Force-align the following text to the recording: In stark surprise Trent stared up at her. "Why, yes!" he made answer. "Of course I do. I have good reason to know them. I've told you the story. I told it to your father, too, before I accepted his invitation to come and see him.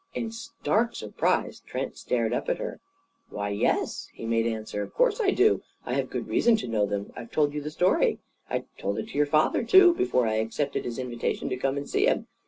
In 0.15 0.31
stark 0.31 0.95
surprise 0.95 1.61
Trent 1.67 1.95
stared 1.95 2.33
up 2.33 2.49
at 2.49 2.57
her. 2.57 2.79
"Why, 3.29 3.49
yes!" 3.49 4.09
he 4.15 4.25
made 4.25 4.47
answer. 4.47 4.81
"Of 4.81 4.95
course 4.95 5.21
I 5.21 5.29
do. 5.29 5.61
I 5.85 5.93
have 5.93 6.09
good 6.09 6.27
reason 6.27 6.55
to 6.55 6.67
know 6.67 6.87
them. 6.87 7.13
I've 7.15 7.29
told 7.31 7.53
you 7.53 7.61
the 7.61 7.69
story. 7.69 8.17
I 8.49 8.63
told 8.79 8.97
it 8.97 9.09
to 9.09 9.15
your 9.17 9.27
father, 9.27 9.63
too, 9.63 9.93
before 9.93 10.25
I 10.25 10.37
accepted 10.37 10.85
his 10.85 10.97
invitation 10.97 11.49
to 11.49 11.55
come 11.55 11.77
and 11.77 11.87
see 11.87 12.07
him. 12.07 12.25